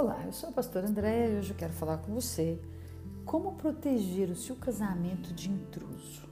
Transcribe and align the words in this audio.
Olá, 0.00 0.22
eu 0.24 0.32
sou 0.32 0.50
a 0.50 0.52
pastora 0.52 0.86
Andréa 0.86 1.28
e 1.28 1.38
hoje 1.38 1.50
eu 1.50 1.56
quero 1.56 1.72
falar 1.72 1.98
com 1.98 2.14
você 2.14 2.56
como 3.24 3.56
proteger 3.56 4.30
o 4.30 4.36
seu 4.36 4.54
casamento 4.54 5.34
de 5.34 5.50
intruso. 5.50 6.22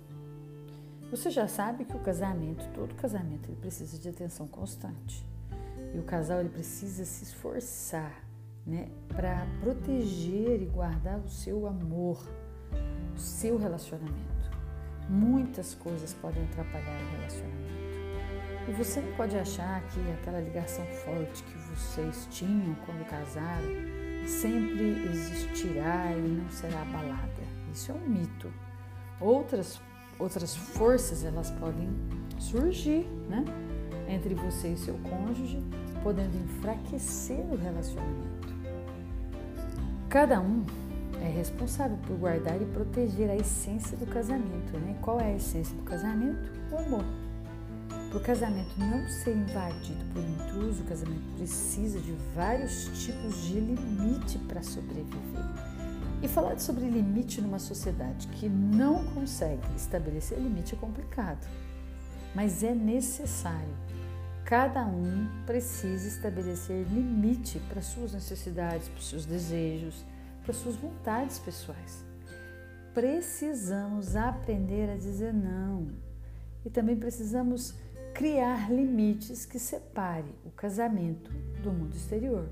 Você 1.10 1.30
já 1.30 1.48
sabe 1.48 1.84
que 1.84 1.96
o 1.96 1.98
casamento, 1.98 2.64
todo 2.72 2.94
casamento, 2.94 3.48
ele 3.48 3.56
precisa 3.56 3.98
de 3.98 4.08
atenção 4.08 4.46
constante. 4.46 5.26
E 5.92 5.98
o 5.98 6.04
casal 6.04 6.38
ele 6.38 6.48
precisa 6.48 7.04
se 7.04 7.24
esforçar, 7.24 8.22
né, 8.64 8.88
para 9.08 9.44
proteger 9.60 10.62
e 10.62 10.66
guardar 10.66 11.18
o 11.18 11.28
seu 11.28 11.66
amor, 11.66 12.24
o 13.16 13.18
seu 13.18 13.58
relacionamento. 13.58 14.48
Muitas 15.08 15.74
coisas 15.74 16.14
podem 16.14 16.44
atrapalhar 16.44 17.02
o 17.02 17.16
relacionamento. 17.16 17.85
E 18.68 18.72
você 18.72 19.00
não 19.00 19.12
pode 19.12 19.36
achar 19.36 19.80
que 19.88 20.00
aquela 20.12 20.40
ligação 20.40 20.84
forte 20.86 21.42
que 21.42 21.58
vocês 21.70 22.26
tinham 22.30 22.74
quando 22.84 23.06
casaram 23.08 23.68
sempre 24.26 25.08
existirá 25.08 26.12
e 26.12 26.20
não 26.20 26.48
será 26.50 26.82
abalada. 26.82 27.42
Isso 27.72 27.92
é 27.92 27.94
um 27.94 28.08
mito. 28.08 28.52
Outras 29.20 29.80
outras 30.18 30.56
forças 30.56 31.24
elas 31.24 31.50
podem 31.50 31.88
surgir, 32.38 33.06
né, 33.28 33.44
entre 34.08 34.34
você 34.34 34.68
e 34.68 34.76
seu 34.76 34.94
cônjuge, 34.98 35.62
podendo 36.02 36.36
enfraquecer 36.36 37.40
o 37.40 37.56
relacionamento. 37.56 38.56
Cada 40.08 40.40
um 40.40 40.64
é 41.20 41.28
responsável 41.28 41.98
por 42.06 42.16
guardar 42.16 42.60
e 42.60 42.64
proteger 42.66 43.30
a 43.30 43.36
essência 43.36 43.96
do 43.96 44.06
casamento, 44.06 44.78
né? 44.78 44.96
Qual 45.02 45.20
é 45.20 45.24
a 45.24 45.36
essência 45.36 45.76
do 45.76 45.82
casamento? 45.82 46.52
O 46.72 46.78
amor. 46.78 47.04
Para 48.08 48.18
o 48.18 48.20
casamento 48.20 48.78
não 48.78 49.06
ser 49.08 49.36
invadido 49.36 50.04
por 50.12 50.22
intruso, 50.22 50.82
o 50.82 50.86
casamento 50.86 51.36
precisa 51.36 51.98
de 52.00 52.12
vários 52.34 52.84
tipos 53.04 53.42
de 53.42 53.60
limite 53.60 54.38
para 54.46 54.62
sobreviver. 54.62 55.44
E 56.22 56.28
falar 56.28 56.58
sobre 56.58 56.88
limite 56.88 57.40
numa 57.40 57.58
sociedade 57.58 58.26
que 58.28 58.48
não 58.48 59.04
consegue 59.08 59.66
estabelecer 59.76 60.38
limite 60.38 60.74
é 60.74 60.78
complicado, 60.78 61.46
mas 62.34 62.62
é 62.62 62.74
necessário. 62.74 63.74
Cada 64.44 64.84
um 64.86 65.28
precisa 65.44 66.06
estabelecer 66.06 66.86
limite 66.88 67.58
para 67.68 67.82
suas 67.82 68.12
necessidades, 68.12 68.88
para 68.88 69.02
seus 69.02 69.26
desejos, 69.26 70.04
para 70.44 70.54
suas 70.54 70.76
vontades 70.76 71.38
pessoais. 71.40 72.04
Precisamos 72.94 74.16
aprender 74.16 74.88
a 74.88 74.96
dizer 74.96 75.34
não 75.34 75.88
e 76.64 76.70
também 76.70 76.96
precisamos 76.96 77.74
criar 78.16 78.72
limites 78.72 79.44
que 79.44 79.58
separe 79.58 80.34
o 80.42 80.50
casamento 80.50 81.30
do 81.62 81.70
mundo 81.70 81.94
exterior. 81.94 82.48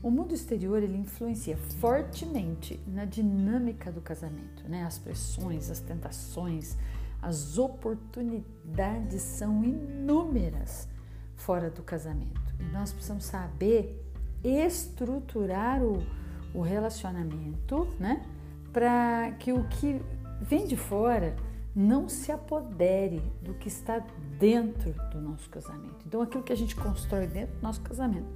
O 0.00 0.08
mundo 0.08 0.32
exterior 0.32 0.80
ele 0.80 0.96
influencia 0.96 1.56
fortemente 1.80 2.78
na 2.86 3.04
dinâmica 3.04 3.90
do 3.90 4.00
casamento, 4.00 4.68
né? 4.68 4.84
As 4.84 4.96
pressões, 4.96 5.68
as 5.68 5.80
tentações, 5.80 6.76
as 7.20 7.58
oportunidades 7.58 9.20
são 9.20 9.64
inúmeras 9.64 10.88
fora 11.34 11.68
do 11.68 11.82
casamento. 11.82 12.54
E 12.60 12.72
nós 12.72 12.92
precisamos 12.92 13.24
saber 13.24 14.00
estruturar 14.44 15.82
o, 15.82 16.06
o 16.54 16.60
relacionamento, 16.60 17.88
né? 17.98 18.24
Para 18.72 19.32
que 19.40 19.52
o 19.52 19.64
que 19.64 20.00
vem 20.40 20.68
de 20.68 20.76
fora 20.76 21.34
não 21.78 22.08
se 22.08 22.32
apodere 22.32 23.22
do 23.40 23.54
que 23.54 23.68
está 23.68 24.04
dentro 24.36 24.92
do 25.12 25.20
nosso 25.20 25.48
casamento. 25.48 26.04
Então, 26.04 26.20
aquilo 26.20 26.42
que 26.42 26.52
a 26.52 26.56
gente 26.56 26.74
constrói 26.74 27.28
dentro 27.28 27.54
do 27.54 27.62
nosso 27.62 27.80
casamento 27.82 28.26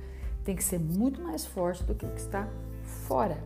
tem 0.45 0.55
que 0.55 0.63
ser 0.63 0.79
muito 0.79 1.21
mais 1.21 1.45
forte 1.45 1.83
do 1.83 1.93
que 1.93 2.07
o 2.07 2.09
que 2.09 2.21
está 2.21 2.49
fora. 3.09 3.43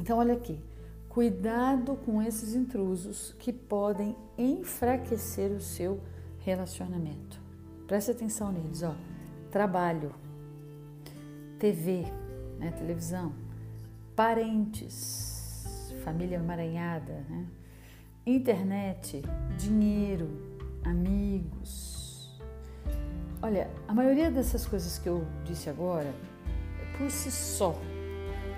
Então, 0.00 0.18
olha 0.18 0.34
aqui, 0.34 0.60
cuidado 1.08 1.94
com 2.04 2.20
esses 2.20 2.56
intrusos 2.56 3.36
que 3.38 3.52
podem 3.52 4.16
enfraquecer 4.36 5.52
o 5.52 5.60
seu 5.60 6.00
relacionamento. 6.40 7.40
Preste 7.86 8.10
atenção 8.10 8.50
neles, 8.50 8.82
ó. 8.82 8.96
Trabalho, 9.52 10.12
TV, 11.56 12.04
né, 12.58 12.72
televisão, 12.72 13.32
parentes, 14.16 15.94
família 16.02 16.34
emaranhada, 16.34 17.24
né? 17.28 17.46
Internet, 18.28 19.22
dinheiro, 19.56 20.28
amigos. 20.84 22.38
Olha, 23.40 23.70
a 23.86 23.94
maioria 23.94 24.30
dessas 24.30 24.66
coisas 24.66 24.98
que 24.98 25.08
eu 25.08 25.26
disse 25.44 25.70
agora, 25.70 26.12
por 26.98 27.10
si 27.10 27.30
só, 27.30 27.74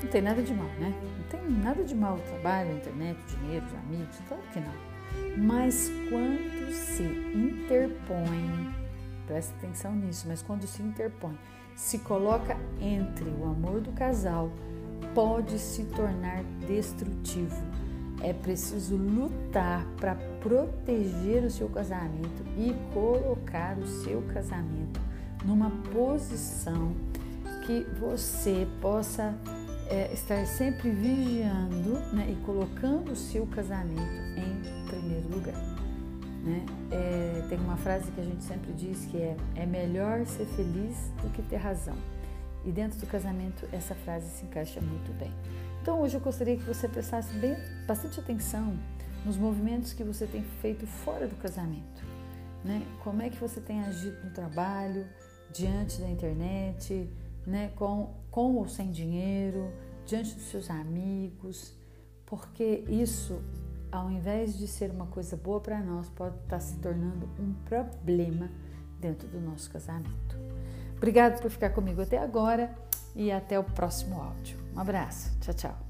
não 0.02 0.10
tem 0.10 0.22
nada 0.22 0.42
de 0.42 0.52
mal, 0.52 0.66
né? 0.80 0.92
Não 1.18 1.24
tem 1.28 1.50
nada 1.62 1.84
de 1.84 1.94
mal 1.94 2.16
o 2.16 2.20
trabalho, 2.20 2.70
a 2.70 2.74
internet, 2.74 3.16
o 3.16 3.36
dinheiro, 3.36 3.66
os 3.66 3.74
amigos, 3.74 4.16
claro 4.26 4.42
que 4.52 4.60
não. 4.60 5.44
Mas 5.44 5.90
quando 6.08 6.72
se 6.72 7.02
interpõe, 7.04 8.74
presta 9.26 9.54
atenção 9.56 9.94
nisso, 9.94 10.26
mas 10.26 10.42
quando 10.42 10.66
se 10.66 10.82
interpõe, 10.82 11.38
se 11.76 11.98
coloca 12.00 12.56
entre 12.80 13.28
o 13.28 13.44
amor 13.44 13.80
do 13.80 13.92
casal, 13.92 14.50
pode 15.14 15.58
se 15.58 15.84
tornar 15.84 16.42
destrutivo 16.66 17.89
é 18.22 18.32
preciso 18.32 18.96
lutar 18.96 19.86
para 19.98 20.14
proteger 20.40 21.44
o 21.44 21.50
seu 21.50 21.68
casamento 21.68 22.44
e 22.56 22.74
colocar 22.92 23.78
o 23.78 23.86
seu 23.86 24.22
casamento 24.32 25.00
numa 25.44 25.70
posição 25.92 26.94
que 27.66 27.86
você 27.98 28.66
possa 28.80 29.34
é, 29.88 30.12
estar 30.12 30.46
sempre 30.46 30.90
vigiando 30.90 31.98
né, 32.12 32.30
e 32.30 32.44
colocando 32.44 33.12
o 33.12 33.16
seu 33.16 33.46
casamento 33.46 34.00
em 34.00 34.86
primeiro 34.86 35.28
lugar. 35.28 35.70
Né? 36.44 36.64
É, 36.90 37.44
tem 37.48 37.58
uma 37.58 37.76
frase 37.76 38.10
que 38.12 38.20
a 38.20 38.24
gente 38.24 38.42
sempre 38.44 38.72
diz 38.72 39.04
que 39.06 39.18
é: 39.18 39.36
é 39.56 39.66
melhor 39.66 40.24
ser 40.26 40.46
feliz 40.46 41.10
do 41.22 41.30
que 41.30 41.42
ter 41.42 41.56
razão. 41.56 41.96
E 42.64 42.70
dentro 42.70 42.98
do 42.98 43.06
casamento 43.06 43.66
essa 43.72 43.94
frase 43.94 44.28
se 44.30 44.44
encaixa 44.44 44.80
muito 44.80 45.12
bem. 45.18 45.32
Então 45.82 46.00
hoje 46.00 46.16
eu 46.16 46.20
gostaria 46.20 46.56
que 46.56 46.64
você 46.64 46.88
prestasse 46.88 47.32
bem, 47.34 47.56
bastante 47.86 48.20
atenção 48.20 48.78
nos 49.24 49.36
movimentos 49.36 49.92
que 49.92 50.04
você 50.04 50.26
tem 50.26 50.42
feito 50.60 50.86
fora 50.86 51.26
do 51.26 51.36
casamento. 51.36 52.02
Né? 52.64 52.82
Como 53.02 53.22
é 53.22 53.30
que 53.30 53.38
você 53.38 53.60
tem 53.60 53.80
agido 53.80 54.22
no 54.24 54.30
trabalho, 54.30 55.06
diante 55.52 56.00
da 56.00 56.08
internet, 56.08 57.08
né? 57.46 57.70
com, 57.76 58.14
com 58.30 58.56
ou 58.56 58.68
sem 58.68 58.90
dinheiro, 58.90 59.72
diante 60.06 60.34
dos 60.34 60.44
seus 60.44 60.70
amigos, 60.70 61.74
porque 62.26 62.84
isso, 62.88 63.42
ao 63.90 64.10
invés 64.10 64.56
de 64.56 64.68
ser 64.68 64.90
uma 64.90 65.06
coisa 65.06 65.36
boa 65.36 65.60
para 65.60 65.80
nós, 65.80 66.08
pode 66.10 66.36
estar 66.36 66.60
se 66.60 66.76
tornando 66.76 67.28
um 67.38 67.54
problema 67.64 68.50
dentro 69.00 69.26
do 69.28 69.40
nosso 69.40 69.70
casamento. 69.70 70.38
Obrigado 71.00 71.40
por 71.40 71.50
ficar 71.50 71.70
comigo 71.70 72.02
até 72.02 72.18
agora 72.18 72.70
e 73.16 73.32
até 73.32 73.58
o 73.58 73.64
próximo 73.64 74.20
áudio. 74.20 74.58
Um 74.76 74.80
abraço. 74.80 75.30
Tchau, 75.40 75.54
tchau. 75.54 75.89